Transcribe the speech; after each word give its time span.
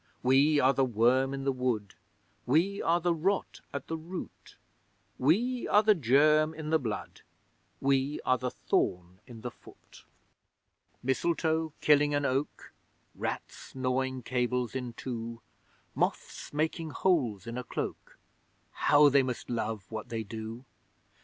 We 0.23 0.59
are 0.59 0.73
the 0.73 0.83
worm 0.83 1.31
in 1.31 1.43
the 1.43 1.51
wood! 1.51 1.93
We 2.47 2.81
are 2.81 2.99
the 2.99 3.13
rot 3.13 3.61
at 3.71 3.85
the 3.85 3.97
root! 3.97 4.55
We 5.19 5.67
are 5.67 5.83
the 5.83 5.93
germ 5.93 6.55
in 6.55 6.71
the 6.71 6.79
blood! 6.79 7.21
We 7.79 8.19
are 8.25 8.39
the 8.39 8.49
thorn 8.49 9.19
in 9.27 9.41
the 9.41 9.51
foot! 9.51 10.03
Mistletoe 11.03 11.71
killing 11.81 12.15
an 12.15 12.25
oak 12.25 12.73
Rats 13.13 13.75
gnawing 13.75 14.23
cables 14.23 14.73
in 14.73 14.93
two 14.93 15.39
Moths 15.93 16.51
making 16.51 16.89
holes 16.89 17.45
in 17.45 17.55
a 17.55 17.63
cloak 17.63 18.17
How 18.71 19.07
they 19.07 19.21
must 19.21 19.51
love 19.51 19.85
what 19.91 20.09
they 20.09 20.23
do! 20.23 20.65